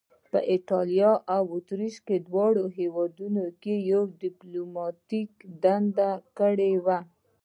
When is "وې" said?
6.85-6.99